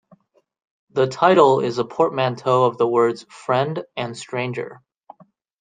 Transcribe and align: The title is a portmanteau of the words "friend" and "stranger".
The 0.89 1.05
title 1.05 1.59
is 1.59 1.77
a 1.77 1.85
portmanteau 1.85 2.63
of 2.65 2.79
the 2.79 2.87
words 2.87 3.23
"friend" 3.29 3.83
and 3.95 4.17
"stranger". 4.17 4.81